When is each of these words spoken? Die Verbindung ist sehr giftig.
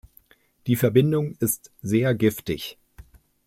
Die 0.65 0.75
Verbindung 0.77 1.35
ist 1.37 1.69
sehr 1.83 2.15
giftig. 2.15 2.79